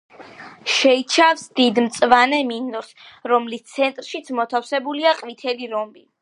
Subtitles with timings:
[0.75, 2.89] შეიცავს დიდ მწვანე მინდორს,
[3.33, 6.05] რომლის ცენტრშიც მოთავსებულია ყვითელი რომბი.